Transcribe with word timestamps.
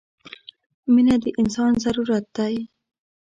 •مینه 0.93 1.15
د 1.23 1.25
انسان 1.41 1.71
ضرورت 1.83 2.25
دی. 2.37 2.55